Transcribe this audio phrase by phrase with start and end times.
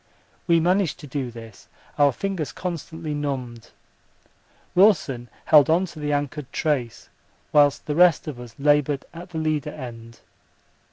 [0.47, 1.67] We managed to do this,
[1.99, 3.69] our fingers constantly numbed.
[4.73, 7.09] Wilson held on to the anchored trace
[7.53, 10.21] whilst the rest of us laboured at the leader end.